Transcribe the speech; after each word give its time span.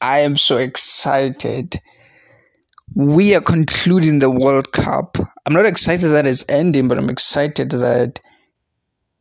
I 0.00 0.20
am 0.20 0.36
so 0.36 0.58
excited. 0.58 1.76
We 2.94 3.34
are 3.34 3.40
concluding 3.40 4.20
the 4.20 4.30
World 4.30 4.72
Cup. 4.72 5.18
I'm 5.44 5.52
not 5.52 5.66
excited 5.66 6.08
that 6.08 6.26
it's 6.26 6.44
ending, 6.48 6.88
but 6.88 6.98
I'm 6.98 7.10
excited 7.10 7.70
that 7.70 8.20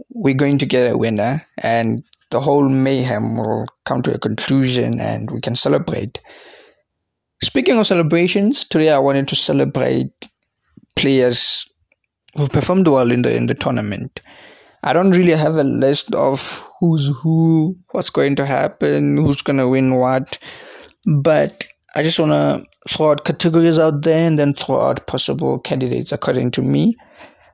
we're 0.10 0.36
going 0.36 0.58
to 0.60 0.66
get 0.66 0.92
a 0.92 0.98
winner 0.98 1.42
and 1.64 2.04
the 2.30 2.40
whole 2.40 2.68
mayhem 2.68 3.38
will 3.38 3.66
come 3.86 4.02
to 4.04 4.14
a 4.14 4.20
conclusion 4.20 5.00
and 5.00 5.32
we 5.32 5.42
can 5.42 5.56
celebrate. 5.56 6.20
Speaking 7.44 7.78
of 7.78 7.88
celebrations, 7.88 8.68
today 8.68 8.92
I 8.92 9.00
wanted 9.00 9.28
to 9.30 9.36
celebrate 9.36 10.30
players 10.96 11.66
who've 12.36 12.50
performed 12.50 12.88
well 12.88 13.12
in 13.12 13.22
the 13.22 13.36
in 13.36 13.46
the 13.48 13.54
tournament. 13.54 14.22
I 14.84 14.94
don't 14.94 15.12
really 15.12 15.32
have 15.32 15.56
a 15.56 15.64
list 15.64 16.14
of 16.16 16.68
who's 16.80 17.12
who, 17.22 17.78
what's 17.92 18.10
going 18.10 18.36
to 18.38 18.46
happen, 18.46 19.18
who's 19.18 19.42
gonna 19.42 19.68
win 19.68 19.96
what, 19.96 20.38
but 21.08 21.66
I 21.96 22.04
just 22.04 22.20
wanna 22.20 22.64
throw 22.88 23.12
out 23.12 23.26
categories 23.26 23.80
out 23.80 24.04
there 24.04 24.28
and 24.28 24.38
then 24.38 24.54
throw 24.54 24.82
out 24.82 25.08
possible 25.08 25.58
candidates 25.60 26.12
according 26.12 26.52
to 26.52 26.62
me. 26.62 26.96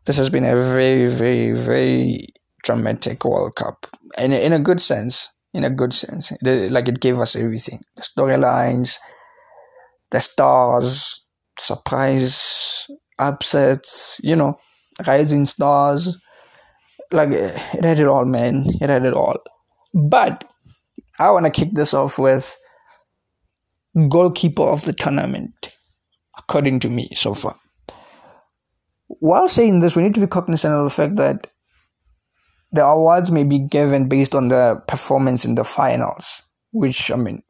This 0.05 0.17
has 0.17 0.29
been 0.29 0.43
a 0.43 0.55
very, 0.55 1.07
very, 1.07 1.53
very 1.53 2.27
dramatic 2.63 3.23
World 3.23 3.55
Cup, 3.55 3.87
in 4.17 4.33
a, 4.33 4.37
in 4.37 4.53
a 4.53 4.59
good 4.59 4.81
sense. 4.81 5.29
In 5.53 5.63
a 5.63 5.69
good 5.69 5.93
sense, 5.93 6.33
like 6.41 6.87
it 6.87 6.99
gave 6.99 7.19
us 7.19 7.35
everything: 7.35 7.79
the 7.95 8.01
storylines, 8.01 8.97
the 10.09 10.19
stars, 10.19 11.23
surprise 11.59 12.87
upsets, 13.19 14.19
you 14.23 14.35
know, 14.35 14.57
rising 15.05 15.45
stars. 15.45 16.17
Like 17.11 17.29
it 17.29 17.85
had 17.85 17.99
it 17.99 18.07
all, 18.07 18.25
man. 18.25 18.63
It 18.81 18.89
had 18.89 19.05
it 19.05 19.13
all. 19.13 19.37
But 19.93 20.43
I 21.19 21.29
want 21.29 21.45
to 21.45 21.51
kick 21.51 21.73
this 21.73 21.93
off 21.93 22.17
with 22.17 22.57
goalkeeper 24.09 24.63
of 24.63 24.83
the 24.83 24.93
tournament, 24.93 25.73
according 26.37 26.79
to 26.79 26.89
me 26.89 27.09
so 27.13 27.33
far. 27.33 27.55
While 29.07 29.47
saying 29.47 29.79
this, 29.79 29.95
we 29.95 30.03
need 30.03 30.15
to 30.15 30.21
be 30.21 30.27
cognizant 30.27 30.73
of 30.73 30.83
the 30.83 30.89
fact 30.89 31.15
that 31.17 31.47
the 32.71 32.83
awards 32.83 33.31
may 33.31 33.43
be 33.43 33.59
given 33.59 34.09
based 34.09 34.33
on 34.33 34.47
the 34.47 34.81
performance 34.87 35.45
in 35.45 35.55
the 35.55 35.63
finals, 35.63 36.43
which 36.71 37.11
I 37.11 37.15
mean 37.15 37.43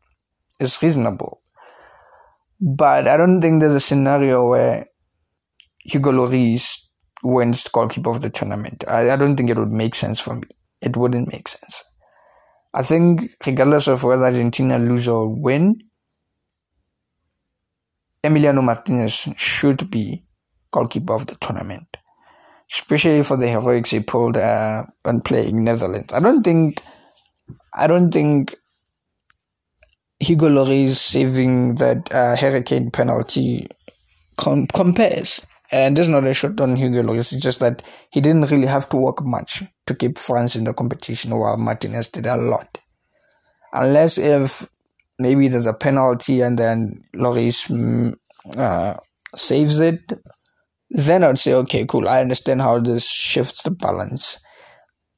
is 0.59 0.81
reasonable. 0.81 1.41
But 2.59 3.07
I 3.07 3.17
don't 3.17 3.41
think 3.41 3.59
there's 3.59 3.73
a 3.73 3.79
scenario 3.79 4.49
where 4.49 4.85
Hugo 5.85 6.11
Lloris 6.11 6.77
wins 7.23 7.63
goalkeeper 7.63 8.09
of 8.09 8.21
the 8.21 8.29
tournament. 8.29 8.83
I, 8.87 9.11
I 9.11 9.15
don't 9.15 9.37
think 9.37 9.49
it 9.49 9.57
would 9.57 9.71
make 9.71 9.95
sense 9.95 10.19
for 10.19 10.35
me. 10.35 10.43
It 10.81 10.97
wouldn't 10.97 11.31
make 11.31 11.47
sense. 11.47 11.83
I 12.73 12.83
think 12.83 13.21
regardless 13.45 13.87
of 13.87 14.03
whether 14.03 14.25
Argentina 14.25 14.77
lose 14.77 15.07
or 15.07 15.29
win, 15.29 15.79
Emiliano 18.23 18.63
Martinez 18.63 19.27
should 19.35 19.89
be 19.91 20.23
goalkeeper 20.71 21.13
of 21.13 21.27
the 21.27 21.35
tournament, 21.35 21.97
especially 22.71 23.21
for 23.23 23.37
the 23.37 23.47
heroics 23.47 23.91
he 23.91 23.99
pulled 23.99 24.37
uh, 24.37 24.83
when 25.03 25.21
playing 25.21 25.63
Netherlands. 25.63 26.13
I 26.13 26.19
don't 26.19 26.43
think, 26.43 26.81
I 27.73 27.87
don't 27.87 28.11
think 28.11 28.55
Hugo 30.19 30.47
Lloris 30.47 30.95
saving 30.95 31.75
that 31.75 32.13
uh, 32.13 32.35
Harry 32.35 32.63
Kane 32.63 32.91
penalty 32.91 33.67
com- 34.37 34.67
compares. 34.67 35.41
And 35.71 35.97
there's 35.97 36.09
not 36.09 36.25
a 36.25 36.33
shot 36.33 36.61
on 36.61 36.75
Hugo 36.75 37.01
Lloris. 37.01 37.33
It's 37.33 37.41
just 37.41 37.59
that 37.59 37.81
he 38.11 38.21
didn't 38.21 38.51
really 38.51 38.67
have 38.67 38.87
to 38.89 38.97
work 38.97 39.23
much 39.23 39.63
to 39.87 39.95
keep 39.95 40.17
France 40.17 40.55
in 40.55 40.65
the 40.65 40.73
competition, 40.73 41.35
while 41.35 41.57
Martinez 41.57 42.09
did 42.09 42.27
a 42.27 42.37
lot. 42.37 42.77
Unless 43.73 44.19
if 44.19 44.69
maybe 45.23 45.47
there's 45.47 45.65
a 45.65 45.73
penalty 45.73 46.41
and 46.41 46.59
then 46.59 47.03
Lloris 47.15 47.59
mm, 47.69 48.13
uh, 48.57 48.93
saves 49.35 49.79
it, 49.79 50.13
then 50.91 51.23
I'd 51.23 51.39
say, 51.39 51.53
okay, 51.53 51.85
cool. 51.85 52.07
I 52.07 52.21
understand 52.21 52.61
how 52.61 52.79
this 52.79 53.09
shifts 53.09 53.63
the 53.63 53.71
balance. 53.71 54.37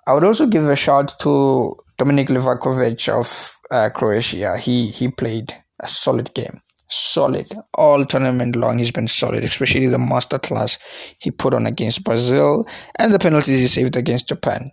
I 0.08 0.14
would 0.14 0.24
also 0.24 0.48
give 0.48 0.70
a 0.70 0.76
shout 0.76 1.20
to 1.20 1.76
Dominik 2.00 2.28
Livakovic 2.28 3.10
of 3.10 3.28
uh, 3.72 3.90
Croatia. 3.90 4.58
He 4.58 4.88
he 4.88 5.10
played 5.10 5.52
a 5.82 5.88
solid 5.88 6.34
game 6.34 6.62
solid 6.88 7.52
all 7.76 8.06
tournament 8.06 8.56
long. 8.56 8.78
He's 8.78 8.92
been 8.92 9.08
solid, 9.08 9.44
especially 9.44 9.88
the 9.88 9.98
masterclass 9.98 10.78
he 11.20 11.32
put 11.32 11.54
on 11.54 11.66
against 11.66 12.04
Brazil 12.04 12.66
and 13.00 13.14
the 13.14 13.20
penalties 13.20 13.60
he 13.60 13.68
saved 13.68 13.96
against 13.96 14.30
Japan. 14.30 14.72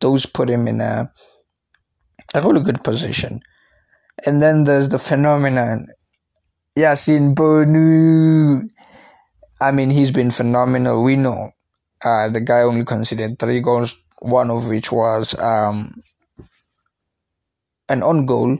Those 0.00 0.26
put 0.26 0.50
him 0.50 0.66
in 0.68 0.80
a 0.80 1.10
a 2.34 2.42
really 2.42 2.62
good 2.62 2.82
position. 2.82 3.40
And 4.26 4.40
then 4.40 4.64
there's 4.64 4.88
the 4.88 4.98
phenomenon 4.98 5.88
Yassine 6.78 7.34
Bounou. 7.34 8.68
I 9.60 9.70
mean, 9.70 9.90
he's 9.90 10.10
been 10.10 10.30
phenomenal. 10.30 11.02
We 11.02 11.16
know 11.16 11.50
uh, 12.04 12.28
the 12.28 12.40
guy 12.40 12.62
only 12.62 12.84
conceded 12.84 13.38
three 13.38 13.60
goals, 13.60 14.00
one 14.20 14.50
of 14.50 14.68
which 14.68 14.90
was 14.92 15.38
um, 15.38 16.02
an 17.88 18.02
own 18.02 18.26
goal 18.26 18.58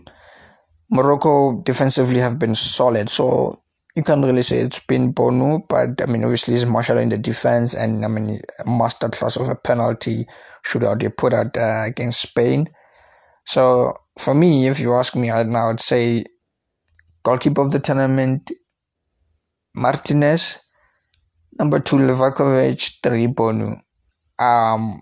Morocco 0.91 1.61
defensively 1.63 2.21
have 2.21 2.39
been 2.39 2.55
solid, 2.55 3.09
so 3.09 3.61
you 3.97 4.03
can't 4.05 4.25
really 4.25 4.43
say 4.43 4.59
it's 4.59 4.79
been 4.79 5.13
Bounou, 5.13 5.67
but 5.69 6.01
I 6.01 6.11
mean, 6.11 6.23
obviously, 6.23 6.55
he's 6.55 6.67
marshal 6.67 6.99
in 6.99 7.09
the 7.09 7.19
defense, 7.19 7.75
and 7.75 8.05
I 8.05 8.09
mean, 8.09 8.41
a 8.65 8.71
master 8.71 9.09
class 9.09 9.37
of 9.37 9.49
a 9.49 9.57
penalty 9.57 10.27
shootout 10.65 11.01
they 11.01 11.09
put 11.09 11.35
out 11.35 11.57
uh, 11.57 11.83
against 11.85 12.21
Spain. 12.21 12.69
So, 13.45 13.95
for 14.19 14.35
me, 14.35 14.67
if 14.69 14.81
you 14.81 14.95
ask 14.95 15.15
me 15.17 15.31
right 15.31 15.47
now, 15.47 15.71
I'd 15.71 15.81
say 15.81 16.25
goalkeeper 17.23 17.63
of 17.63 17.73
the 17.73 17.81
tournament, 17.81 18.51
Martinez, 19.75 20.59
number 21.59 21.81
two, 21.81 21.97
Livakovic, 21.97 23.01
three, 23.03 23.27
Bounou. 23.27 23.81
Um, 24.39 25.01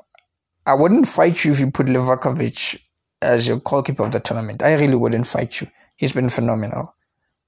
I 0.66 0.74
wouldn't 0.74 1.08
fight 1.08 1.44
you 1.44 1.52
if 1.52 1.60
you 1.60 1.70
put 1.70 1.86
Livakovic 1.86 2.78
as 3.20 3.48
your 3.48 3.58
goalkeeper 3.58 4.04
of 4.04 4.10
the 4.10 4.20
tournament. 4.20 4.62
I 4.62 4.74
really 4.74 4.96
wouldn't 4.96 5.26
fight 5.26 5.60
you. 5.60 5.68
He's 5.96 6.12
been 6.12 6.28
phenomenal, 6.28 6.94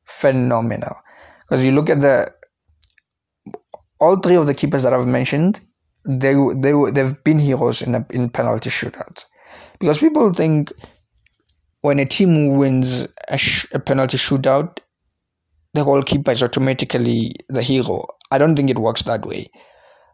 phenomenal. 0.05 0.97
Because 1.43 1.65
you 1.65 1.73
look 1.73 1.91
at 1.91 2.01
the 2.01 2.33
all 4.01 4.17
three 4.17 4.37
of 4.37 4.47
the 4.47 4.55
keepers 4.55 4.83
that 4.83 4.93
I've 4.93 5.07
mentioned, 5.07 5.61
they 6.07 6.35
they 6.57 6.73
they've 6.93 7.25
been 7.25 7.39
heroes 7.39 7.83
in 7.83 7.95
a, 7.95 8.07
in 8.11 8.31
penalty 8.31 8.71
shootouts. 8.71 9.25
Because 9.79 9.99
people 9.99 10.33
think 10.33 10.73
when 11.81 11.99
a 11.99 12.05
team 12.05 12.57
wins 12.57 13.09
a, 13.29 13.39
sh- 13.39 13.67
a 13.73 13.79
penalty 13.79 14.17
shootout, 14.17 14.81
the 15.75 15.85
goalkeeper 15.85 16.31
is 16.31 16.43
automatically 16.43 17.35
the 17.49 17.63
hero. 17.63 18.05
I 18.31 18.39
don't 18.39 18.57
think 18.57 18.71
it 18.71 18.79
works 18.79 19.03
that 19.03 19.27
way. 19.27 19.51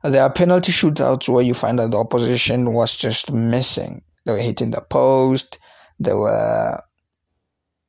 There 0.02 0.22
are 0.22 0.32
penalty 0.32 0.72
shootouts 0.72 1.28
where 1.28 1.44
you 1.44 1.52
find 1.52 1.78
that 1.78 1.90
the 1.90 1.98
opposition 1.98 2.72
was 2.72 2.96
just 2.96 3.30
missing 3.32 4.02
they 4.24 4.32
were 4.32 4.38
hitting 4.38 4.70
the 4.70 4.80
post. 4.80 5.58
They 5.98 6.14
were 6.14 6.78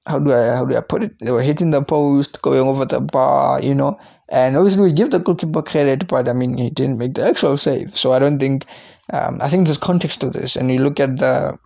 how 0.08 0.18
do 0.18 0.34
I 0.34 0.56
how 0.56 0.66
do 0.66 0.76
I 0.76 0.82
put 0.82 1.04
it? 1.04 1.20
They 1.20 1.32
were 1.32 1.42
hitting 1.42 1.72
the 1.72 1.84
post, 1.84 2.42
going 2.42 2.62
over 2.62 2.86
the 2.86 3.02
bar, 3.02 3.62
you 3.62 3.76
know. 3.76 4.00
And 4.30 4.58
obviously 4.58 4.84
we 4.84 4.94
give 4.94 5.12
the 5.12 5.20
goalkeeper 5.20 5.62
credit, 5.62 6.08
but 6.08 6.28
I 6.28 6.34
mean 6.34 6.58
he 6.58 6.70
didn't 6.70 6.98
make 6.98 7.14
the 7.16 7.28
actual 7.28 7.58
save. 7.58 7.96
So 7.98 8.12
I 8.14 8.20
don't 8.20 8.40
think 8.40 8.66
um, 9.12 9.40
I 9.42 9.48
think 9.48 9.66
there's 9.66 9.78
context 9.78 10.22
to 10.22 10.30
this. 10.30 10.56
And 10.56 10.72
you 10.72 10.80
look 10.80 11.00
at 11.00 11.18
the 11.18 11.58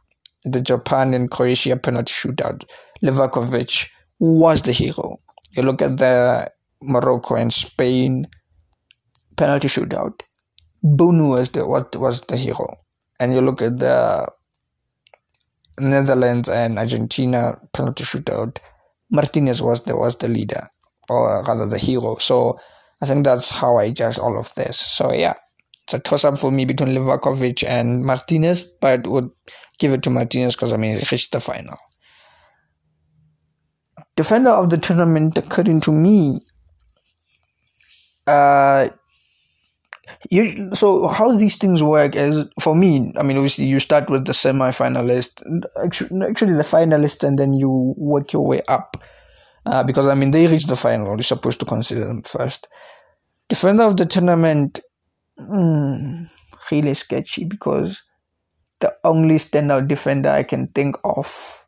the 0.44 0.62
Japan 0.62 1.14
and 1.14 1.32
Croatia 1.32 1.76
penalty 1.76 2.14
shootout, 2.14 2.64
Livakovic 3.04 3.88
was 4.20 4.62
the 4.62 4.72
hero. 4.72 5.20
You 5.56 5.64
look 5.64 5.82
at 5.82 5.98
the 5.98 6.48
Morocco 6.82 7.36
and 7.36 7.52
Spain 7.52 8.28
penalty 9.38 9.68
shootout, 9.68 10.22
Bounou 10.84 11.30
was 11.30 11.50
the 11.52 11.68
was, 11.68 11.86
was 11.96 12.22
the 12.22 12.38
hero. 12.38 12.68
And 13.20 13.34
you 13.34 13.42
look 13.42 13.62
at 13.62 13.80
the 13.80 14.28
Netherlands 15.80 16.48
and 16.48 16.78
Argentina 16.78 17.60
penalty 17.74 18.04
shootout, 18.04 18.60
Martinez 19.12 19.62
was 19.62 19.84
the 19.84 19.96
was 19.96 20.16
the 20.18 20.28
leader 20.28 20.62
or 21.10 21.44
rather 21.44 21.66
the 21.68 21.78
hero. 21.78 22.16
So 22.16 22.60
I 23.02 23.06
think 23.06 23.26
that's 23.26 23.50
how 23.50 23.78
I 23.78 23.92
judge 23.92 24.20
all 24.20 24.40
of 24.40 24.54
this. 24.56 24.80
So 24.80 25.14
yeah, 25.14 25.34
it's 25.86 25.94
a 25.94 26.00
toss 26.00 26.26
up 26.26 26.36
for 26.36 26.52
me 26.52 26.66
between 26.66 26.90
Livakovic 26.90 27.64
and 27.64 28.04
Martinez, 28.04 28.64
but 28.64 29.06
would 29.06 29.30
give 29.78 29.92
it 29.92 30.02
to 30.04 30.10
Martinez 30.10 30.56
because 30.56 30.74
I 30.74 30.78
mean 30.78 30.98
he 30.98 31.06
reached 31.12 31.32
the 31.32 31.40
final. 31.40 31.78
Defender 34.16 34.50
of 34.50 34.72
the 34.72 34.80
tournament, 34.80 35.38
according 35.38 35.82
to 35.82 35.92
me, 35.92 36.40
uh, 38.26 38.88
you 40.32 40.74
so 40.74 41.08
how 41.08 41.36
these 41.38 41.58
things 41.58 41.84
work 41.84 42.16
is 42.16 42.46
for 42.60 42.76
me 42.76 43.12
i 43.18 43.24
mean 43.24 43.38
obviously 43.38 43.66
you 43.66 43.80
start 43.80 44.08
with 44.10 44.26
the 44.26 44.34
semi-finalist 44.34 45.42
actually, 45.84 46.26
actually 46.28 46.54
the 46.54 46.64
finalist 46.64 47.24
and 47.24 47.40
then 47.40 47.54
you 47.54 47.94
work 47.98 48.32
your 48.32 48.46
way 48.46 48.62
up 48.68 48.98
uh, 49.66 49.84
because 49.84 50.08
i 50.08 50.14
mean 50.14 50.30
they 50.30 50.46
reach 50.46 50.66
the 50.66 50.76
final 50.76 51.16
you're 51.16 51.24
supposed 51.24 51.60
to 51.60 51.66
consider 51.66 52.06
them 52.06 52.22
first 52.22 52.68
defender 53.50 53.84
of 53.84 53.98
the 53.98 54.06
tournament 54.06 54.80
mm, 55.40 56.30
really 56.72 56.94
sketchy 56.94 57.44
because 57.44 58.04
the 58.80 58.94
only 59.04 59.36
standout 59.36 59.88
defender 59.88 60.30
i 60.30 60.44
can 60.44 60.68
think 60.68 60.96
of 61.04 61.66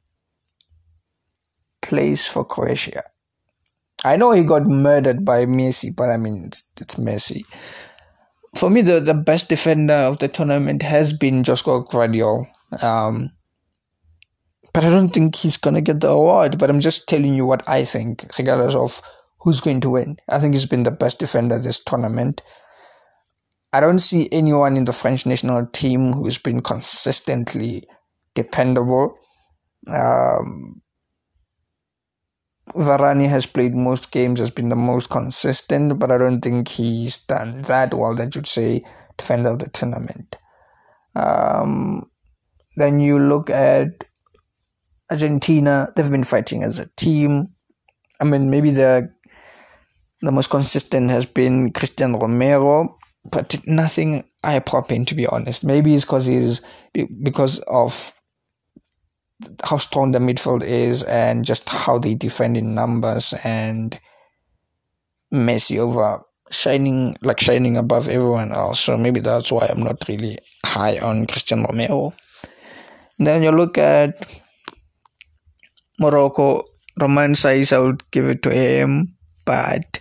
plays 1.87 2.27
for 2.27 2.43
Croatia. 2.43 3.03
I 4.05 4.17
know 4.17 4.31
he 4.31 4.43
got 4.43 4.67
murdered 4.67 5.25
by 5.25 5.45
Messi, 5.45 5.95
but 5.95 6.09
I 6.09 6.17
mean, 6.17 6.43
it's, 6.47 6.69
it's 6.79 6.95
Messi. 6.95 7.43
For 8.55 8.69
me, 8.69 8.81
the, 8.81 8.99
the 8.99 9.13
best 9.13 9.49
defender 9.49 9.93
of 9.93 10.19
the 10.19 10.27
tournament 10.27 10.81
has 10.81 11.13
been 11.13 11.43
Josko 11.43 11.87
Gvardiol. 11.87 12.45
Um, 12.83 13.31
but 14.73 14.83
I 14.83 14.89
don't 14.89 15.09
think 15.09 15.35
he's 15.35 15.57
going 15.57 15.75
to 15.75 15.81
get 15.81 16.01
the 16.01 16.09
award. 16.09 16.57
But 16.57 16.69
I'm 16.69 16.79
just 16.79 17.07
telling 17.07 17.33
you 17.33 17.45
what 17.45 17.67
I 17.67 17.83
think, 17.83 18.25
regardless 18.37 18.75
of 18.75 19.01
who's 19.39 19.61
going 19.61 19.81
to 19.81 19.89
win. 19.89 20.17
I 20.29 20.39
think 20.39 20.53
he's 20.53 20.65
been 20.65 20.83
the 20.83 20.91
best 20.91 21.19
defender 21.19 21.59
this 21.59 21.83
tournament. 21.83 22.41
I 23.77 23.79
don't 23.79 23.99
see 23.99 24.27
anyone 24.31 24.75
in 24.75 24.85
the 24.85 24.91
French 24.91 25.27
national 25.27 25.67
team 25.67 26.11
who's 26.11 26.39
been 26.39 26.61
consistently 26.61 27.83
dependable. 28.33 29.15
Um, 29.87 30.81
Varane 32.69 33.29
has 33.29 33.45
played 33.45 33.75
most 33.75 34.11
games, 34.11 34.39
has 34.39 34.49
been 34.49 34.69
the 34.69 34.75
most 34.75 35.11
consistent, 35.11 35.99
but 35.99 36.11
I 36.11 36.17
don't 36.17 36.41
think 36.41 36.69
he's 36.69 37.19
done 37.19 37.61
that 37.67 37.93
well 37.93 38.15
that 38.15 38.33
you'd 38.33 38.47
say 38.47 38.81
defender 39.15 39.51
of 39.51 39.59
the 39.59 39.69
tournament. 39.69 40.37
Um, 41.15 42.09
then 42.77 42.99
you 42.99 43.19
look 43.19 43.51
at 43.51 43.89
Argentina, 45.11 45.93
they've 45.95 46.09
been 46.09 46.23
fighting 46.23 46.63
as 46.63 46.79
a 46.79 46.89
team. 46.97 47.45
I 48.19 48.23
mean, 48.23 48.49
maybe 48.49 48.71
the 48.71 49.13
the 50.23 50.31
most 50.31 50.49
consistent 50.49 51.11
has 51.11 51.27
been 51.27 51.71
Christian 51.73 52.13
Romero, 52.13 52.96
but 53.31 53.55
nothing 53.65 54.29
eye 54.43 54.59
popping 54.59 55.05
to 55.05 55.15
be 55.15 55.27
honest. 55.27 55.63
Maybe 55.63 55.93
it's 55.93 56.05
because 56.05 56.25
he's 56.25 56.61
because 57.21 57.59
of 57.67 58.13
how 59.63 59.77
strong 59.77 60.11
the 60.11 60.19
midfield 60.19 60.63
is 60.63 61.03
and 61.03 61.45
just 61.45 61.69
how 61.69 61.99
they 61.99 62.15
defend 62.15 62.57
in 62.57 62.73
numbers 62.73 63.33
and 63.43 63.99
Messi 65.33 65.77
over 65.77 66.23
shining 66.49 67.15
like 67.21 67.39
shining 67.39 67.77
above 67.77 68.07
everyone 68.07 68.51
else. 68.51 68.79
So 68.79 68.97
maybe 68.97 69.19
that's 69.19 69.51
why 69.51 69.67
I'm 69.69 69.83
not 69.83 70.07
really 70.07 70.37
high 70.65 70.97
on 70.99 71.27
Christian 71.27 71.63
Romero. 71.63 72.13
Then 73.19 73.43
you 73.43 73.51
look 73.51 73.77
at 73.77 74.41
Morocco, 75.99 76.63
Romain 76.99 77.33
Saïss, 77.33 77.73
I 77.73 77.79
would 77.79 78.09
give 78.11 78.25
it 78.25 78.43
to 78.43 78.53
him, 78.53 79.15
but 79.45 79.99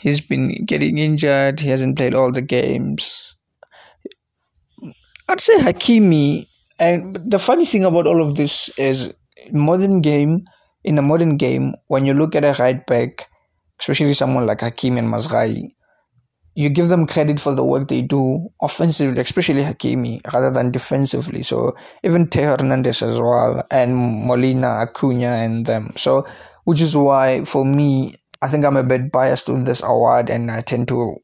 he's 0.00 0.20
been 0.20 0.64
getting 0.64 0.98
injured. 0.98 1.60
He 1.60 1.68
hasn't 1.68 1.96
played 1.96 2.14
all 2.14 2.32
the 2.32 2.42
games. 2.42 3.36
I'd 5.28 5.40
say 5.40 5.58
Hakimi. 5.58 6.46
And 6.78 7.16
the 7.16 7.38
funny 7.38 7.64
thing 7.64 7.84
about 7.84 8.06
all 8.06 8.20
of 8.20 8.36
this 8.36 8.68
is 8.78 9.14
modern 9.50 10.00
game, 10.00 10.44
in 10.84 10.98
a 10.98 11.02
modern 11.02 11.36
game, 11.36 11.74
when 11.88 12.06
you 12.06 12.14
look 12.14 12.34
at 12.34 12.44
a 12.44 12.54
right 12.62 12.86
back, 12.86 13.28
especially 13.80 14.14
someone 14.14 14.46
like 14.46 14.58
Hakimi 14.58 14.98
and 14.98 15.12
Mazraoui, 15.12 15.70
you 16.54 16.70
give 16.70 16.88
them 16.88 17.06
credit 17.06 17.38
for 17.38 17.54
the 17.54 17.64
work 17.64 17.88
they 17.88 18.00
do 18.00 18.48
offensively, 18.62 19.20
especially 19.20 19.62
Hakimi, 19.62 20.20
rather 20.32 20.50
than 20.50 20.70
defensively. 20.70 21.42
So 21.42 21.74
even 22.02 22.28
Theo 22.28 22.56
Hernandez 22.58 23.02
as 23.02 23.20
well, 23.20 23.62
and 23.70 24.26
Molina, 24.26 24.68
Acuna, 24.68 25.26
and 25.26 25.66
them. 25.66 25.92
So, 25.96 26.26
which 26.64 26.80
is 26.80 26.96
why 26.96 27.44
for 27.44 27.64
me, 27.64 28.14
I 28.42 28.48
think 28.48 28.64
I'm 28.64 28.76
a 28.76 28.84
bit 28.84 29.12
biased 29.12 29.48
with 29.48 29.66
this 29.66 29.82
award, 29.82 30.30
and 30.30 30.50
I 30.50 30.60
tend 30.60 30.88
to 30.88 31.16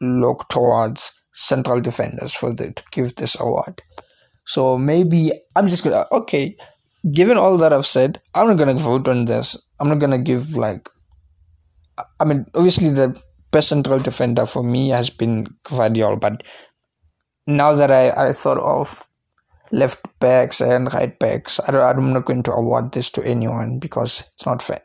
look 0.00 0.48
towards 0.48 1.12
central 1.32 1.80
defenders 1.80 2.32
for 2.32 2.54
the, 2.54 2.72
to 2.72 2.82
give 2.92 3.14
this 3.16 3.38
award. 3.40 3.82
So 4.46 4.78
maybe 4.78 5.32
I'm 5.56 5.66
just 5.66 5.84
gonna 5.84 6.06
okay. 6.12 6.56
Given 7.12 7.36
all 7.36 7.56
that 7.58 7.72
I've 7.72 7.86
said, 7.86 8.20
I'm 8.34 8.48
not 8.48 8.58
gonna 8.58 8.74
vote 8.74 9.08
on 9.08 9.26
this. 9.26 9.56
I'm 9.80 9.88
not 9.88 9.98
gonna 9.98 10.18
give 10.18 10.56
like. 10.56 10.88
I 12.20 12.24
mean, 12.24 12.46
obviously 12.54 12.90
the 12.90 13.20
best 13.50 13.68
central 13.68 13.98
defender 13.98 14.44
for 14.46 14.62
me 14.62 14.90
has 14.90 15.08
been 15.08 15.46
Gvardiol, 15.64 16.20
but 16.20 16.42
now 17.46 17.74
that 17.74 17.90
I, 17.90 18.10
I 18.10 18.32
thought 18.32 18.58
of 18.58 19.02
left 19.72 20.06
backs 20.18 20.60
and 20.60 20.92
right 20.92 21.18
backs, 21.18 21.60
I 21.66 21.72
don't, 21.72 21.82
I'm 21.82 22.12
not 22.12 22.26
going 22.26 22.42
to 22.44 22.52
award 22.52 22.92
this 22.92 23.10
to 23.12 23.24
anyone 23.24 23.78
because 23.78 24.24
it's 24.32 24.46
not 24.46 24.62
fair. 24.62 24.80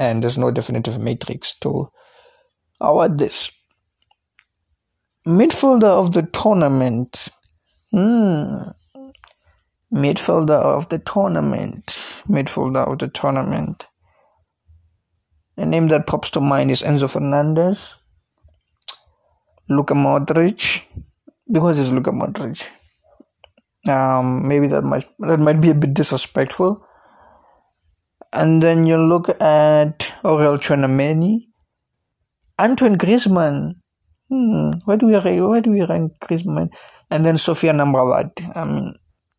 And 0.00 0.22
there's 0.22 0.38
no 0.38 0.50
definitive 0.50 0.98
matrix 0.98 1.56
to 1.58 1.88
award 2.80 3.18
this. 3.18 3.52
Midfielder 5.26 5.84
of 5.84 6.12
the 6.12 6.22
tournament. 6.22 7.28
Hmm. 7.92 8.70
Midfielder 9.92 10.58
of 10.58 10.88
the 10.88 10.98
tournament. 10.98 11.86
Midfielder 12.26 12.90
of 12.90 12.98
the 12.98 13.08
tournament. 13.08 13.86
The 15.56 15.66
name 15.66 15.88
that 15.88 16.06
pops 16.06 16.30
to 16.30 16.40
mind 16.40 16.70
is 16.70 16.80
Enzo 16.80 17.12
Fernandez, 17.12 17.96
Luka 19.68 19.92
Modric, 19.92 20.84
because 21.52 21.78
it's 21.78 21.92
Luka 21.92 22.12
Modric. 22.12 22.66
Um, 23.86 24.48
maybe 24.48 24.68
that 24.68 24.82
might 24.82 25.06
that 25.18 25.38
might 25.38 25.60
be 25.60 25.68
a 25.68 25.74
bit 25.74 25.92
disrespectful. 25.92 26.82
And 28.32 28.62
then 28.62 28.86
you 28.86 28.96
look 28.96 29.28
at 29.28 29.98
Aurel 30.22 30.58
Tchouameni, 30.58 31.46
Antoine 32.60 32.96
Griezmann. 32.96 33.74
Hmm, 34.28 34.70
where 34.84 34.96
do 34.96 35.06
we 35.06 35.14
rank, 35.14 35.48
where 35.48 35.60
do 35.60 35.70
we 35.72 35.84
rank 35.84 36.12
Griezmann? 36.20 36.70
And 37.10 37.26
then 37.26 37.34
Sofiane 37.34 37.82
Amrabat. 37.82 38.56
I 38.56 38.64
mean, 38.64 38.94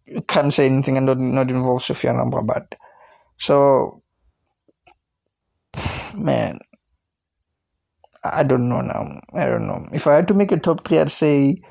you 0.05 0.21
can't 0.21 0.53
say 0.53 0.65
anything 0.65 0.97
and 0.97 1.05
not, 1.05 1.17
not 1.17 1.49
involve 1.49 1.81
Sofiane 1.81 2.19
Amrabat. 2.19 2.73
So 3.37 4.01
man, 6.15 6.59
I 8.23 8.43
don't 8.43 8.69
know 8.69 8.81
now. 8.81 9.19
I 9.33 9.45
don't 9.45 9.67
know. 9.67 9.87
If 9.93 10.07
I 10.07 10.15
had 10.15 10.27
to 10.27 10.33
make 10.33 10.51
a 10.51 10.57
top 10.57 10.85
three, 10.85 10.99
I'd 10.99 11.09
say 11.09 11.61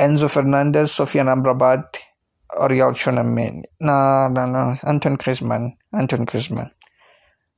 Enzo 0.00 0.32
Fernandez, 0.32 0.92
Sofiane 0.92 1.34
Amrabat, 1.34 1.98
Aurel 2.56 2.92
Tchouameni. 2.92 3.62
No, 3.80 4.28
no, 4.28 4.46
no. 4.46 4.76
Anton 4.86 5.16
Griezmann. 5.16 5.76
Anton 5.92 6.26
Griezmann. 6.26 6.70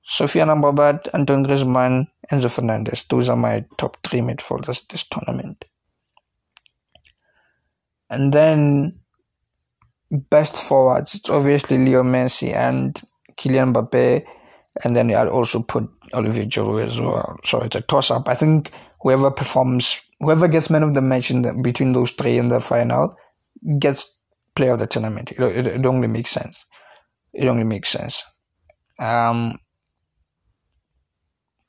Sofiane 0.09 0.51
Amrabat, 0.51 1.09
Anton 1.15 1.45
Griezmann, 1.45 2.07
Enzo 2.33 2.53
Fernandez. 2.53 3.05
Those 3.05 3.29
are 3.29 3.37
my 3.37 3.65
top 3.77 3.97
three 4.03 4.21
midfielders 4.21 4.87
this 4.89 5.05
tournament. 5.05 5.65
And 8.09 8.33
then 8.33 9.01
best 10.11 10.57
forwards, 10.57 11.15
it's 11.15 11.31
obviously 11.31 11.79
Leo 11.79 12.03
Messi 12.03 12.53
and 12.53 13.01
Kylian 13.37 13.73
Mbappe 13.73 14.27
and 14.85 14.97
then 14.97 15.13
I'd 15.13 15.29
also 15.29 15.63
put 15.63 15.89
Olivier 16.15 16.47
Giroud 16.47 16.85
as 16.85 17.01
well. 17.01 17.39
So 17.45 17.61
it's 17.61 17.77
a 17.77 17.81
toss 17.81 18.11
up. 18.11 18.29
I 18.29 18.35
think 18.35 18.71
whoever 19.01 19.31
performs, 19.31 20.01
whoever 20.21 20.49
gets 20.49 20.71
man 20.71 20.83
of 20.83 20.95
the 20.95 21.03
match 21.03 21.31
in 21.31 21.43
the, 21.43 21.61
between 21.63 21.93
those 21.93 22.13
three 22.13 22.39
in 22.39 22.49
the 22.49 22.61
final 22.61 23.15
gets 23.79 24.17
of 24.69 24.79
the 24.79 24.87
tournament. 24.87 25.33
It, 25.33 25.41
it, 25.41 25.67
it 25.67 25.87
only 25.87 26.09
makes 26.09 26.31
sense. 26.31 26.65
It 27.33 27.47
only 27.47 27.65
makes 27.65 27.89
sense. 27.89 28.23
Um, 28.99 29.59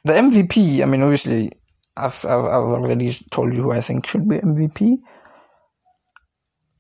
the 0.03 0.13
MVP, 0.13 0.81
I 0.81 0.85
mean, 0.85 1.01
obviously, 1.01 1.51
I've, 1.97 2.25
I've, 2.25 2.45
I've 2.45 2.71
already 2.77 3.11
told 3.29 3.53
you 3.53 3.63
who 3.63 3.71
I 3.71 3.81
think 3.81 4.05
should 4.05 4.27
be 4.27 4.37
MVP. 4.37 4.97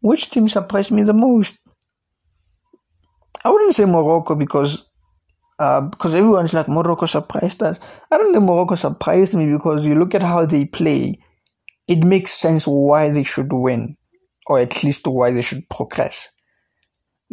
Which 0.01 0.29
team 0.29 0.47
surprised 0.47 0.91
me 0.91 1.03
the 1.03 1.13
most? 1.13 1.59
I 3.45 3.49
wouldn't 3.49 3.75
say 3.75 3.85
Morocco 3.85 4.35
because 4.35 4.87
uh, 5.59 5.81
because 5.81 6.15
everyone's 6.15 6.55
like 6.55 6.67
Morocco 6.67 7.05
surprised 7.05 7.61
us. 7.61 8.01
I 8.11 8.17
don't 8.17 8.33
think 8.33 8.43
Morocco 8.43 8.73
surprised 8.73 9.35
me 9.35 9.45
because 9.45 9.85
you 9.85 9.93
look 9.93 10.15
at 10.15 10.23
how 10.23 10.45
they 10.45 10.65
play, 10.65 11.19
it 11.87 12.03
makes 12.03 12.31
sense 12.31 12.65
why 12.65 13.11
they 13.11 13.23
should 13.23 13.53
win, 13.53 13.95
or 14.47 14.59
at 14.59 14.83
least 14.83 15.07
why 15.07 15.31
they 15.31 15.41
should 15.41 15.67
progress. 15.69 16.29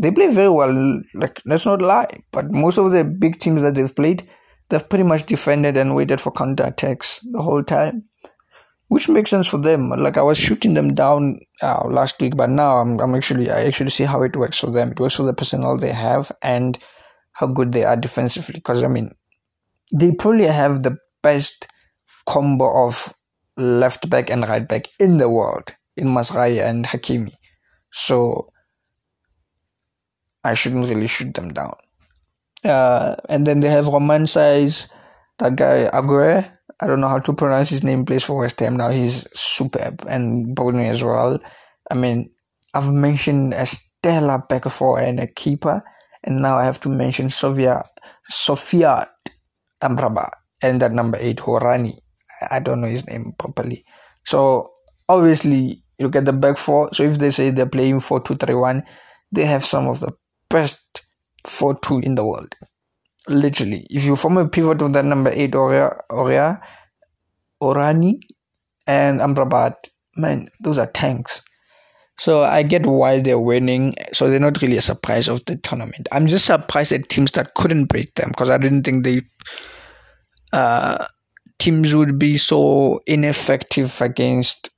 They 0.01 0.11
play 0.11 0.33
very 0.33 0.51
well, 0.51 1.03
like 1.15 1.43
let's 1.45 1.67
not 1.67 1.83
lie. 1.83 2.07
But 2.31 2.51
most 2.51 2.79
of 2.79 2.93
the 2.93 3.05
big 3.05 3.39
teams 3.39 3.63
that 3.63 3.75
they've 3.75 3.95
played, 3.95 4.29
they've 4.69 4.89
pretty 4.89 5.05
much 5.05 5.27
defended 5.27 5.77
and 5.77 5.97
waited 5.97 6.21
for 6.21 6.31
counter 6.31 6.65
attacks 6.65 7.21
the 7.21 7.43
whole 7.43 7.65
time, 7.65 8.05
which 8.89 9.09
makes 9.09 9.31
sense 9.31 9.49
for 9.49 9.59
them. 9.59 9.91
Like 9.91 10.17
I 10.17 10.23
was 10.23 10.39
shooting 10.39 10.75
them 10.75 10.95
down 10.95 11.41
uh, 11.63 11.83
last 11.89 12.21
week, 12.21 12.37
but 12.37 12.51
now 12.51 12.77
I'm, 12.77 13.01
I'm 13.01 13.15
actually 13.15 13.51
I 13.51 13.65
actually 13.65 13.91
see 13.91 14.05
how 14.05 14.23
it 14.23 14.37
works 14.37 14.61
for 14.61 14.71
them. 14.71 14.93
It 14.93 15.01
works 15.01 15.17
for 15.17 15.25
the 15.25 15.35
personnel 15.35 15.77
they 15.77 15.93
have 15.93 16.31
and 16.43 16.79
how 17.33 17.49
good 17.49 17.73
they 17.73 17.85
are 17.85 17.97
defensively. 17.97 18.55
Because 18.55 18.85
I 18.85 18.89
mean, 18.89 19.11
they 19.93 20.13
probably 20.13 20.45
have 20.45 20.85
the 20.85 20.97
best 21.23 21.67
combo 22.25 22.87
of 22.87 23.13
left 23.57 24.09
back 24.09 24.31
and 24.31 24.47
right 24.47 24.69
back 24.69 24.87
in 25.01 25.17
the 25.17 25.29
world 25.29 25.75
in 25.99 26.09
Mazraoui 26.09 26.63
and 26.63 26.87
Hakimi. 26.87 27.33
So 27.91 28.53
I 30.45 30.55
shouldn't 30.55 30.87
really 30.87 31.07
shoot 31.07 31.35
them 31.35 31.53
down. 31.53 31.75
Uh, 32.65 33.17
and 33.29 33.47
then 33.47 33.61
they 33.61 33.69
have 33.69 33.87
Romain 33.87 34.23
Saïss, 34.23 34.89
that 35.39 35.57
guy 35.57 35.89
Aguirre. 35.93 36.45
I 36.81 36.87
don't 36.87 37.01
know 37.01 37.09
how 37.09 37.19
to 37.19 37.33
pronounce 37.33 37.71
his 37.71 37.83
name. 37.83 38.05
Plays 38.05 38.25
for 38.25 38.39
West 38.39 38.61
Ham 38.61 38.77
now. 38.77 38.91
He's 38.91 39.27
superb 39.35 40.05
and 40.09 40.57
Bounou 40.57 40.89
as 40.89 41.03
well. 41.03 41.41
I 41.91 41.95
mean, 41.95 42.31
I've 42.75 42.93
mentioned 42.93 43.55
a 43.55 43.67
stellar 43.67 44.39
back 44.49 44.65
four 44.65 45.01
and 45.01 45.19
a 45.19 45.27
keeper 45.27 45.83
and 46.25 46.41
now 46.41 46.59
I 46.59 46.65
have 46.65 46.81
to 46.81 46.89
mention 46.89 47.31
Sofia 47.31 47.83
Sofia 48.29 49.09
Amrabat 49.83 50.31
and 50.63 50.81
that 50.83 50.93
number 50.93 51.19
eight 51.21 51.39
Horani. 51.39 51.99
I 52.51 52.61
don't 52.61 52.81
know 52.81 52.89
his 52.89 53.07
name 53.07 53.33
properly. 53.39 53.85
So 54.25 54.71
obviously 55.09 55.83
look 55.99 56.17
at 56.17 56.25
the 56.25 56.33
back 56.33 56.59
four. 56.59 56.91
So 56.93 57.03
if 57.05 57.19
they 57.19 57.31
say 57.31 57.51
they're 57.51 57.67
playing 57.67 58.01
four 58.01 58.21
two 58.21 58.37
three 58.37 58.55
one, 58.55 58.83
they 59.33 59.45
have 59.45 59.65
some 59.65 59.89
of 59.89 60.01
the 60.01 60.13
best 60.49 61.07
four 61.47 61.79
two 61.81 61.99
in 62.01 62.15
the 62.15 62.25
world. 62.25 62.55
Literally, 63.29 63.87
if 63.91 64.05
you 64.05 64.17
form 64.17 64.39
a 64.39 64.49
pivot 64.49 64.81
with 64.81 64.95
that 64.95 65.05
number 65.05 65.31
eight 65.35 65.55
Oria 65.55 65.91
Oria 66.11 66.61
Hourani 67.63 68.21
and 68.87 69.21
Amrabat, 69.21 69.75
man, 70.17 70.49
those 70.61 70.79
are 70.79 70.87
tanks. 70.87 71.43
So 72.19 72.43
I 72.43 72.65
get 72.65 72.85
why 72.85 73.21
they're 73.21 73.39
winning. 73.39 73.95
So 74.13 74.29
they're 74.29 74.41
not 74.41 74.61
really 74.61 74.77
a 74.77 74.81
surprise 74.81 75.29
of 75.29 75.45
the 75.45 75.57
tournament. 75.57 76.09
I'm 76.11 76.27
just 76.27 76.47
surprised 76.47 76.93
at 76.93 77.09
teams 77.09 77.31
that 77.33 77.55
couldn't 77.55 77.85
break 77.85 78.15
them 78.15 78.31
because 78.31 78.51
I 78.51 78.59
didn't 78.59 78.83
think 78.83 79.05
they 79.05 79.21
uh, 80.53 81.07
teams 81.59 81.95
would 81.95 82.19
be 82.19 82.37
so 82.37 83.01
ineffective 83.07 84.01
against 84.01 84.71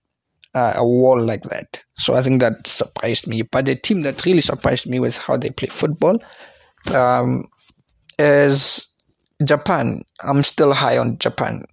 uh, 0.54 0.74
a 0.76 0.84
wall 0.84 1.20
like 1.20 1.42
that. 1.44 1.82
So 1.98 2.14
I 2.14 2.22
think 2.22 2.40
that 2.40 2.66
surprised 2.66 3.26
me. 3.26 3.42
But 3.42 3.66
the 3.66 3.76
team 3.76 4.02
that 4.02 4.24
really 4.24 4.40
surprised 4.40 4.88
me 4.88 5.00
with 5.00 5.18
how 5.18 5.36
they 5.36 5.50
play 5.50 5.68
football 5.68 6.22
um, 6.94 7.44
is 8.18 8.88
Japan. 9.44 10.02
I'm 10.26 10.42
still 10.42 10.72
high 10.72 10.98
on 10.98 11.18
Japan 11.18 11.64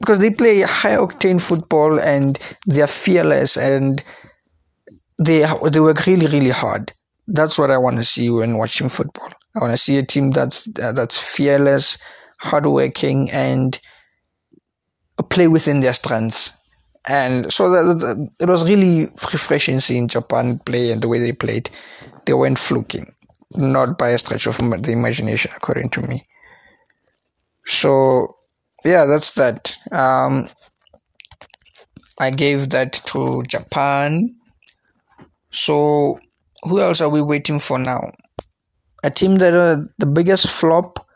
because 0.00 0.18
they 0.18 0.30
play 0.30 0.60
high 0.60 0.96
octane 0.96 1.40
football 1.40 1.98
and 1.98 2.38
they 2.66 2.82
are 2.82 2.86
fearless 2.86 3.56
and 3.56 4.02
they 5.18 5.46
they 5.70 5.80
work 5.80 6.06
really 6.06 6.26
really 6.26 6.50
hard. 6.50 6.92
That's 7.28 7.58
what 7.58 7.70
I 7.70 7.78
want 7.78 7.96
to 7.96 8.04
see 8.04 8.30
when 8.30 8.56
watching 8.56 8.88
football. 8.88 9.28
I 9.56 9.60
want 9.60 9.72
to 9.72 9.76
see 9.76 9.98
a 9.98 10.02
team 10.02 10.30
that's 10.30 10.64
that's 10.74 11.36
fearless, 11.36 11.98
hardworking, 12.40 13.30
and 13.32 13.78
play 15.30 15.48
within 15.48 15.80
their 15.80 15.92
strengths. 15.94 16.52
And 17.08 17.52
so 17.52 17.64
it 18.40 18.48
was 18.48 18.68
really 18.68 19.06
refreshing 19.32 19.78
seeing 19.80 20.08
Japan 20.08 20.58
play 20.60 20.90
and 20.90 21.00
the 21.02 21.08
way 21.08 21.18
they 21.20 21.32
played. 21.32 21.70
They 22.24 22.34
weren't 22.34 22.58
fluking, 22.58 23.14
not 23.54 23.96
by 23.96 24.08
a 24.08 24.18
stretch 24.18 24.46
of 24.46 24.56
the 24.56 24.90
imagination, 24.90 25.52
according 25.54 25.90
to 25.90 26.00
me. 26.02 26.26
So, 27.64 28.36
yeah, 28.84 29.06
that's 29.06 29.32
that. 29.32 29.76
Um, 29.92 30.48
I 32.18 32.30
gave 32.30 32.70
that 32.70 32.94
to 33.06 33.42
Japan. 33.44 34.34
So, 35.50 36.18
who 36.64 36.80
else 36.80 37.00
are 37.00 37.08
we 37.08 37.22
waiting 37.22 37.60
for 37.60 37.78
now? 37.78 38.10
A 39.04 39.10
team 39.10 39.36
that 39.36 39.54
are 39.54 39.84
the 39.98 40.06
biggest 40.06 40.48
flop. 40.48 41.06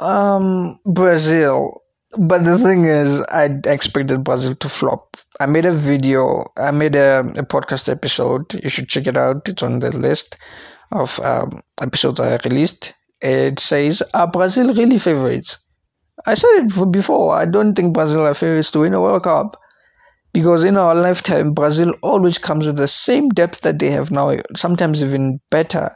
Um, 0.00 0.78
Brazil 0.84 1.80
but 2.18 2.44
the 2.44 2.58
thing 2.58 2.84
is, 2.84 3.20
I 3.22 3.60
expected 3.66 4.24
Brazil 4.24 4.54
to 4.56 4.68
flop. 4.68 5.16
I 5.38 5.46
made 5.46 5.64
a 5.64 5.72
video, 5.72 6.44
I 6.58 6.70
made 6.70 6.96
a, 6.96 7.20
a 7.20 7.44
podcast 7.44 7.88
episode. 7.88 8.52
You 8.62 8.68
should 8.68 8.88
check 8.88 9.06
it 9.06 9.16
out. 9.16 9.48
It's 9.48 9.62
on 9.62 9.78
the 9.78 9.96
list 9.96 10.36
of 10.92 11.18
um, 11.20 11.62
episodes 11.80 12.20
I 12.20 12.36
released. 12.44 12.94
It 13.22 13.58
says, 13.58 14.02
Are 14.14 14.30
Brazil 14.30 14.74
really 14.74 14.98
favorites? 14.98 15.58
I 16.26 16.34
said 16.34 16.50
it 16.54 16.92
before. 16.92 17.34
I 17.34 17.46
don't 17.46 17.74
think 17.74 17.94
Brazil 17.94 18.26
are 18.26 18.34
favorites 18.34 18.70
to 18.72 18.80
win 18.80 18.94
a 18.94 19.00
World 19.00 19.22
Cup 19.24 19.56
because 20.32 20.64
in 20.64 20.76
our 20.76 20.94
lifetime, 20.94 21.52
Brazil 21.52 21.94
always 22.02 22.38
comes 22.38 22.66
with 22.66 22.76
the 22.76 22.88
same 22.88 23.28
depth 23.30 23.62
that 23.62 23.78
they 23.78 23.90
have 23.90 24.10
now, 24.10 24.36
sometimes 24.56 25.02
even 25.02 25.40
better. 25.50 25.94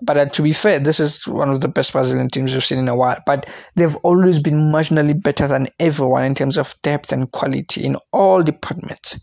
But 0.00 0.16
uh, 0.16 0.26
to 0.26 0.42
be 0.42 0.52
fair, 0.52 0.78
this 0.78 1.00
is 1.00 1.28
one 1.28 1.50
of 1.50 1.60
the 1.60 1.68
best 1.68 1.92
Brazilian 1.92 2.28
teams 2.28 2.52
we've 2.52 2.64
seen 2.64 2.78
in 2.78 2.88
a 2.88 2.96
while. 2.96 3.18
But 3.26 3.48
they've 3.76 3.96
always 3.96 4.38
been 4.38 4.72
marginally 4.72 5.20
better 5.20 5.46
than 5.46 5.68
everyone 5.78 6.24
in 6.24 6.34
terms 6.34 6.56
of 6.56 6.74
depth 6.82 7.12
and 7.12 7.30
quality 7.32 7.84
in 7.84 7.96
all 8.12 8.42
departments. 8.42 9.20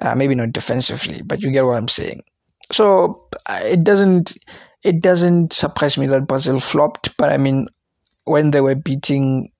Uh, 0.00 0.14
maybe 0.14 0.34
not 0.34 0.52
defensively, 0.52 1.22
but 1.22 1.42
you 1.42 1.52
get 1.52 1.64
what 1.64 1.76
I'm 1.76 1.88
saying. 1.88 2.22
So 2.72 3.28
uh, 3.48 3.60
it 3.64 3.84
doesn't 3.84 4.36
it 4.82 5.00
doesn't 5.00 5.52
surprise 5.52 5.96
me 5.96 6.06
that 6.08 6.26
Brazil 6.26 6.58
flopped. 6.58 7.16
But 7.16 7.30
I 7.30 7.38
mean, 7.38 7.68
when 8.24 8.50
they 8.50 8.60
were 8.60 8.74
beating, 8.74 9.52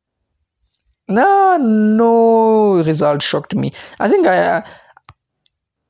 no, 1.09 1.59
no 1.61 2.83
result 2.83 3.23
shocked 3.23 3.55
me. 3.55 3.71
I 4.01 4.09
think 4.09 4.27
I. 4.27 4.39
Uh, 4.39 4.63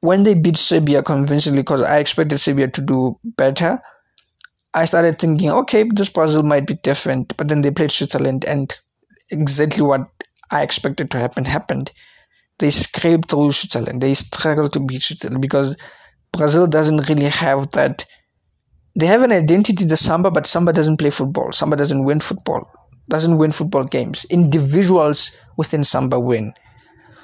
when 0.01 0.25
they 0.25 0.35
beat 0.35 0.57
Serbia 0.57 1.01
convincingly, 1.01 1.63
because 1.63 1.81
I 1.81 1.99
expected 1.99 2.39
Serbia 2.39 2.67
to 2.67 2.81
do 2.81 3.21
better, 3.25 3.81
I 4.75 4.87
started 4.87 5.19
thinking, 5.19 5.51
okay, 5.51 5.85
this 5.85 6.09
puzzle 6.09 6.43
might 6.43 6.67
be 6.67 6.75
different. 6.75 7.37
But 7.37 7.49
then 7.49 7.61
they 7.61 7.71
played 7.71 7.93
Switzerland, 7.93 8.45
and 8.45 8.75
exactly 9.31 9.83
what 9.83 10.09
I 10.51 10.63
expected 10.63 11.11
to 11.11 11.19
happen 11.19 11.45
happened. 11.45 11.93
They 12.59 12.71
scraped 12.71 13.31
through 13.31 13.53
Switzerland. 13.53 14.03
They 14.03 14.15
struggled 14.15 14.73
to 14.75 14.81
beat 14.81 15.03
Switzerland 15.03 15.43
because 15.43 15.77
Brazil 16.33 16.67
doesn't 16.67 17.09
really 17.09 17.27
have 17.27 17.71
that. 17.73 18.05
They 18.95 19.07
have 19.07 19.23
an 19.23 19.33
identity, 19.33 19.85
the 19.85 19.97
Samba, 19.97 20.31
but 20.31 20.47
Samba 20.47 20.73
doesn't 20.73 20.99
play 20.99 21.11
football. 21.11 21.53
Samba 21.53 21.77
doesn't 21.77 22.05
win 22.05 22.21
football, 22.21 22.71
doesn't 23.09 23.39
win 23.39 23.53
football 23.53 23.85
games. 23.85 24.27
Individuals 24.27 25.37
within 25.57 25.83
Samba 25.83 26.21
win. 26.21 26.53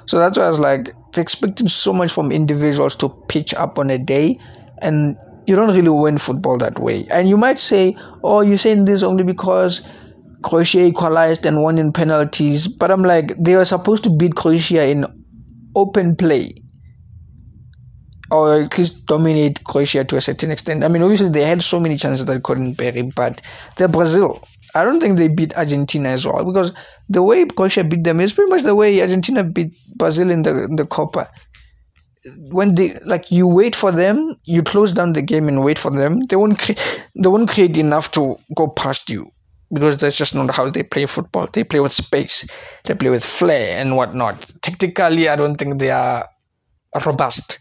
So 0.06 0.18
that's 0.18 0.38
why 0.38 0.44
I 0.44 0.48
was 0.48 0.58
like, 0.58 0.94
expecting 1.16 1.68
so 1.68 1.92
much 1.92 2.10
from 2.10 2.32
individuals 2.32 2.96
to 2.96 3.10
pitch 3.28 3.52
up 3.54 3.78
on 3.78 3.90
a 3.90 3.98
day, 3.98 4.38
and 4.80 5.18
you 5.48 5.56
don't 5.56 5.74
really 5.74 5.88
win 5.88 6.18
football 6.18 6.58
that 6.58 6.78
way. 6.78 7.06
And 7.10 7.26
you 7.26 7.38
might 7.38 7.58
say, 7.58 7.96
oh, 8.22 8.42
you're 8.42 8.58
saying 8.58 8.84
this 8.84 9.02
only 9.02 9.24
because 9.24 9.80
Croatia 10.42 10.84
equalized 10.84 11.46
and 11.46 11.62
won 11.62 11.78
in 11.78 11.90
penalties. 11.90 12.68
But 12.68 12.90
I'm 12.90 13.02
like, 13.02 13.32
they 13.38 13.56
were 13.56 13.64
supposed 13.64 14.04
to 14.04 14.14
beat 14.14 14.34
Croatia 14.34 14.86
in 14.86 15.06
open 15.74 16.16
play. 16.16 16.50
Or 18.30 18.60
at 18.60 18.76
least 18.76 19.06
dominate 19.06 19.64
Croatia 19.64 20.04
to 20.04 20.16
a 20.18 20.20
certain 20.20 20.50
extent. 20.50 20.84
I 20.84 20.88
mean, 20.88 21.00
obviously, 21.00 21.30
they 21.30 21.44
had 21.44 21.62
so 21.62 21.80
many 21.80 21.96
chances 21.96 22.26
that 22.26 22.42
couldn't 22.42 22.76
bury, 22.76 23.00
but 23.16 23.40
they're 23.78 23.88
Brazil. 23.88 24.42
I 24.74 24.84
don't 24.84 25.00
think 25.00 25.16
they 25.16 25.28
beat 25.28 25.56
Argentina 25.56 26.10
as 26.10 26.26
well 26.26 26.44
because 26.44 26.74
the 27.08 27.22
way 27.22 27.46
Croatia 27.46 27.84
beat 27.84 28.04
them 28.04 28.20
is 28.20 28.34
pretty 28.34 28.50
much 28.50 28.64
the 28.64 28.74
way 28.74 29.00
Argentina 29.00 29.42
beat 29.42 29.74
Brazil 29.96 30.30
in 30.30 30.42
the 30.42 30.64
in 30.64 30.76
the 30.76 30.84
Copa 30.84 31.26
when 32.50 32.74
they 32.74 32.94
like 33.04 33.30
you 33.30 33.46
wait 33.46 33.74
for 33.76 33.92
them, 33.92 34.36
you 34.44 34.62
close 34.62 34.92
down 34.92 35.12
the 35.12 35.22
game 35.22 35.48
and 35.48 35.64
wait 35.64 35.78
for 35.78 35.90
them. 35.90 36.20
They 36.28 36.36
won't 36.36 36.58
cre- 36.58 36.72
they 37.14 37.28
won't 37.28 37.48
create 37.50 37.76
enough 37.76 38.10
to 38.12 38.36
go 38.54 38.68
past 38.68 39.10
you 39.10 39.30
because 39.72 39.96
that's 39.98 40.16
just 40.16 40.34
not 40.34 40.50
how 40.50 40.70
they 40.70 40.82
play 40.82 41.06
football. 41.06 41.46
They 41.52 41.64
play 41.64 41.80
with 41.80 41.92
space, 41.92 42.46
they 42.84 42.94
play 42.94 43.10
with 43.10 43.24
flair 43.24 43.80
and 43.80 43.96
whatnot. 43.96 44.52
Technically, 44.62 45.28
I 45.28 45.36
don't 45.36 45.56
think 45.56 45.78
they 45.78 45.90
are 45.90 46.24
robust. 47.04 47.58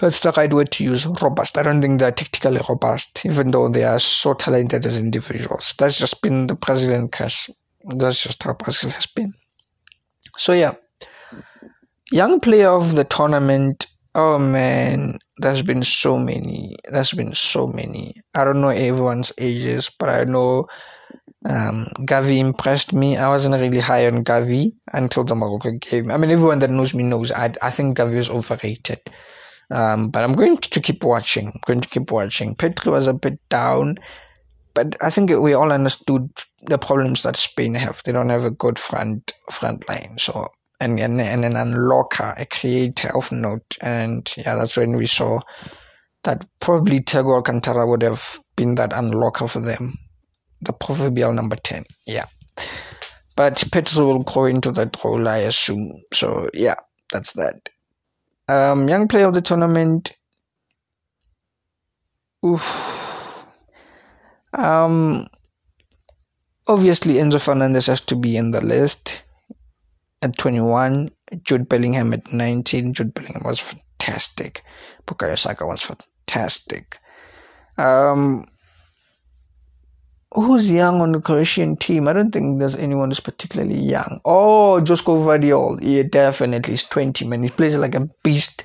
That's 0.00 0.20
the 0.20 0.32
right 0.32 0.52
word 0.52 0.70
to 0.72 0.84
use, 0.84 1.06
robust. 1.22 1.58
I 1.58 1.62
don't 1.62 1.82
think 1.82 2.00
they're 2.00 2.12
technically 2.12 2.60
robust, 2.68 3.24
even 3.26 3.50
though 3.50 3.68
they 3.68 3.84
are 3.84 4.00
so 4.00 4.32
talented 4.32 4.86
as 4.86 4.98
individuals. 4.98 5.74
That's 5.78 5.98
just 5.98 6.22
been 6.22 6.46
the 6.46 6.54
Brazilian 6.54 7.08
curse. 7.08 7.50
That's 7.84 8.22
just 8.22 8.42
how 8.42 8.54
Brazil 8.54 8.90
has 8.90 9.06
been. 9.06 9.32
So 10.38 10.54
yeah, 10.54 10.72
young 12.12 12.40
player 12.40 12.68
of 12.68 12.94
the 12.94 13.04
tournament 13.04 13.86
oh 14.14 14.38
man 14.38 15.18
there's 15.38 15.62
been 15.62 15.82
so 15.82 16.18
many 16.18 16.76
there's 16.90 17.12
been 17.12 17.32
so 17.32 17.66
many 17.66 18.14
i 18.36 18.44
don't 18.44 18.60
know 18.60 18.68
everyone's 18.68 19.32
ages 19.38 19.90
but 19.98 20.08
i 20.08 20.24
know 20.24 20.66
um, 21.48 21.86
Gavi 22.00 22.38
impressed 22.38 22.92
me. 22.92 23.16
I 23.16 23.28
wasn't 23.28 23.56
really 23.56 23.80
high 23.80 24.06
on 24.06 24.22
Gavi 24.22 24.72
until 24.92 25.24
the 25.24 25.34
Morocco 25.34 25.72
game. 25.72 26.10
I 26.10 26.16
mean, 26.16 26.30
everyone 26.30 26.60
that 26.60 26.70
knows 26.70 26.94
me 26.94 27.02
knows 27.02 27.32
I, 27.32 27.52
I 27.62 27.70
think 27.70 27.96
Gavi 27.96 28.16
is 28.16 28.30
overrated. 28.30 29.00
Um, 29.70 30.10
but 30.10 30.22
I'm 30.22 30.32
going 30.32 30.58
to 30.58 30.80
keep 30.80 31.02
watching. 31.02 31.48
I'm 31.48 31.60
going 31.66 31.80
to 31.80 31.88
keep 31.88 32.10
watching. 32.10 32.54
Pedri 32.54 32.92
was 32.92 33.06
a 33.06 33.14
bit 33.14 33.40
down, 33.48 33.98
but 34.74 34.96
I 35.02 35.10
think 35.10 35.30
we 35.30 35.54
all 35.54 35.72
understood 35.72 36.30
the 36.66 36.78
problems 36.78 37.22
that 37.22 37.36
Spain 37.36 37.74
have. 37.74 38.02
They 38.04 38.12
don't 38.12 38.28
have 38.28 38.44
a 38.44 38.50
good 38.50 38.78
front 38.78 39.32
front 39.50 39.88
line, 39.88 40.16
so 40.18 40.48
and, 40.82 40.98
and, 40.98 41.20
and 41.20 41.44
an 41.44 41.52
unlocker, 41.52 42.38
a 42.40 42.44
creator 42.44 43.16
of 43.16 43.30
note. 43.30 43.76
And 43.80 44.28
yeah, 44.36 44.56
that's 44.56 44.76
when 44.76 44.96
we 44.96 45.06
saw 45.06 45.40
that 46.24 46.44
probably 46.60 47.00
Thiago 47.00 47.36
Alcantara 47.36 47.86
would 47.86 48.02
have 48.02 48.38
been 48.56 48.74
that 48.74 48.90
unlocker 48.90 49.50
for 49.50 49.60
them, 49.60 49.94
the 50.60 50.72
proverbial 50.72 51.32
number 51.32 51.56
10. 51.56 51.84
Yeah. 52.06 52.26
But 53.36 53.54
Pedri 53.70 54.04
will 54.04 54.22
go 54.24 54.44
into 54.44 54.72
that 54.72 55.02
role, 55.04 55.26
I 55.26 55.38
assume. 55.38 56.02
So 56.12 56.48
yeah, 56.52 56.74
that's 57.12 57.32
that. 57.34 57.68
Um, 58.48 58.88
young 58.88 59.08
player 59.08 59.28
of 59.28 59.34
the 59.34 59.40
tournament. 59.40 60.12
Oof. 62.44 63.46
Um, 64.52 65.28
obviously 66.66 67.14
Enzo 67.14 67.42
Fernandez 67.42 67.86
has 67.86 68.00
to 68.02 68.16
be 68.16 68.36
in 68.36 68.50
the 68.50 68.60
list 68.60 69.22
at 70.22 70.38
21, 70.38 71.08
Jude 71.42 71.68
Bellingham 71.68 72.12
at 72.12 72.32
19. 72.32 72.94
Jude 72.94 73.14
Bellingham 73.14 73.42
was 73.44 73.60
fantastic. 73.60 74.60
Bukayo 75.06 75.38
Saka 75.38 75.66
was 75.66 75.80
fantastic. 75.80 76.98
Um, 77.78 78.46
who's 80.32 80.70
young 80.70 81.00
on 81.00 81.12
the 81.12 81.20
Croatian 81.20 81.76
team? 81.76 82.08
I 82.08 82.12
don't 82.12 82.30
think 82.30 82.58
there's 82.58 82.76
anyone 82.76 83.10
who's 83.10 83.20
particularly 83.20 83.78
young. 83.78 84.20
Oh, 84.24 84.80
Josko 84.82 85.16
Gvardiol. 85.16 85.78
Yeah, 85.82 86.04
definitely. 86.08 86.72
He's 86.72 86.84
20, 86.84 87.26
man. 87.26 87.42
He 87.42 87.50
plays 87.50 87.76
like 87.76 87.94
a 87.94 88.08
beast. 88.22 88.64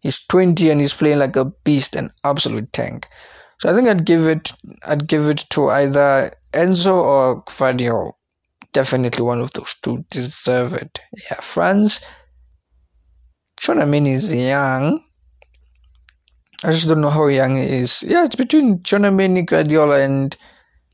He's 0.00 0.24
20 0.26 0.70
and 0.70 0.80
he's 0.80 0.94
playing 0.94 1.18
like 1.18 1.36
a 1.36 1.46
beast, 1.64 1.96
an 1.96 2.10
absolute 2.24 2.72
tank. 2.72 3.08
So 3.58 3.70
I 3.70 3.74
think 3.74 3.88
I'd 3.88 4.04
give 4.04 4.26
it 4.26 4.52
I'd 4.86 5.08
give 5.08 5.28
it 5.28 5.44
to 5.50 5.68
either 5.68 6.32
Enzo 6.52 6.94
or 6.94 7.42
Gvardiol. 7.44 8.12
Definitely 8.76 9.22
one 9.22 9.40
of 9.40 9.52
those 9.52 9.74
two 9.80 10.04
deserve 10.10 10.74
it. 10.74 11.00
Yeah, 11.30 11.40
France. 11.40 12.04
Tchouameni 13.58 14.08
is 14.08 14.34
young. 14.34 15.02
I 16.62 16.72
just 16.72 16.86
don't 16.86 17.00
know 17.00 17.08
how 17.08 17.26
young 17.28 17.56
he 17.56 17.62
is. 17.62 18.04
Yeah, 18.06 18.24
it's 18.24 18.36
between 18.36 18.80
Tchouameni, 18.80 19.46
Gvardiol, 19.46 20.04
and 20.04 20.36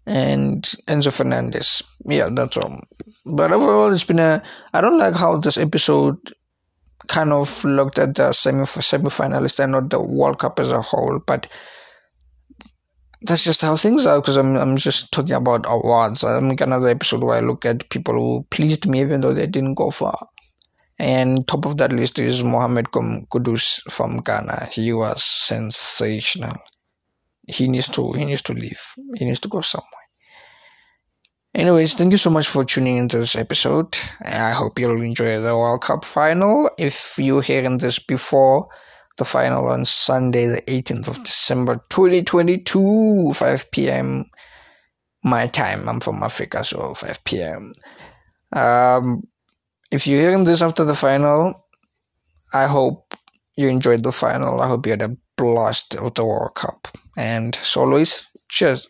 and 0.06 0.62
Enzo 0.86 1.12
Fernandez. 1.12 1.82
Yeah, 2.04 2.28
that's 2.30 2.56
all. 2.56 2.78
But 3.26 3.50
overall, 3.50 3.92
it's 3.92 4.04
been 4.04 4.20
a. 4.20 4.40
I 4.72 4.80
don't 4.80 5.00
like 5.00 5.16
how 5.16 5.38
this 5.38 5.58
episode 5.58 6.18
kind 7.08 7.32
of 7.32 7.64
looked 7.64 7.98
at 7.98 8.14
the 8.14 8.30
semi 8.32 8.64
semi-finalists 8.64 9.58
and 9.58 9.72
not 9.72 9.90
the 9.90 10.00
World 10.00 10.38
Cup 10.38 10.60
as 10.60 10.70
a 10.70 10.80
whole, 10.80 11.18
but 11.26 11.48
that's 13.24 13.44
just 13.44 13.62
how 13.62 13.76
things 13.76 14.06
are 14.06 14.20
because 14.20 14.36
I'm, 14.36 14.56
I'm 14.56 14.76
just 14.76 15.12
talking 15.12 15.34
about 15.34 15.64
awards. 15.68 16.24
I'll 16.24 16.40
make 16.40 16.60
another 16.60 16.88
episode 16.88 17.22
where 17.22 17.36
I 17.36 17.40
look 17.40 17.64
at 17.64 17.88
people 17.90 18.14
who 18.14 18.46
pleased 18.50 18.88
me 18.88 19.00
even 19.00 19.20
though 19.20 19.32
they 19.32 19.46
didn't 19.46 19.74
go 19.74 19.90
far. 19.90 20.16
And 20.98 21.46
top 21.48 21.64
of 21.64 21.78
that 21.78 21.92
list 21.92 22.18
is 22.18 22.44
Mohamed 22.44 22.86
Kudus 22.92 23.80
from 23.90 24.18
Ghana. 24.18 24.68
He 24.72 24.92
was 24.92 25.22
sensational. 25.22 26.56
He 27.48 27.66
needs 27.66 27.88
to 27.88 28.12
he 28.12 28.24
needs 28.24 28.42
to 28.42 28.52
leave. 28.52 28.80
He 29.16 29.24
needs 29.24 29.40
to 29.40 29.48
go 29.48 29.60
somewhere. 29.62 29.88
Anyways, 31.54 31.94
thank 31.94 32.12
you 32.12 32.16
so 32.18 32.30
much 32.30 32.46
for 32.46 32.64
tuning 32.64 32.96
into 32.96 33.18
this 33.18 33.36
episode. 33.36 33.98
I 34.24 34.52
hope 34.52 34.78
you'll 34.78 35.02
enjoy 35.02 35.40
the 35.40 35.56
World 35.56 35.82
Cup 35.82 36.04
final. 36.04 36.70
If 36.78 37.14
you're 37.18 37.42
hearing 37.42 37.78
this 37.78 37.98
before 37.98 38.68
the 39.18 39.24
final 39.24 39.68
on 39.68 39.84
Sunday, 39.84 40.46
the 40.46 40.62
18th 40.62 41.08
of 41.08 41.22
December 41.22 41.76
2022, 41.88 43.32
5 43.34 43.70
p.m. 43.70 44.24
my 45.24 45.46
time. 45.46 45.88
I'm 45.88 46.00
from 46.00 46.22
Africa, 46.22 46.64
so 46.64 46.94
5 46.94 47.24
p.m. 47.24 47.72
Um, 48.52 49.22
if 49.90 50.06
you're 50.06 50.20
hearing 50.20 50.44
this 50.44 50.62
after 50.62 50.84
the 50.84 50.94
final, 50.94 51.66
I 52.54 52.66
hope 52.66 53.14
you 53.56 53.68
enjoyed 53.68 54.02
the 54.02 54.12
final. 54.12 54.60
I 54.60 54.68
hope 54.68 54.86
you 54.86 54.92
had 54.92 55.02
a 55.02 55.16
blast 55.36 55.94
of 55.96 56.14
the 56.14 56.24
World 56.24 56.54
Cup. 56.54 56.88
And 57.16 57.56
as 57.60 57.76
always, 57.76 58.28
cheers. 58.48 58.88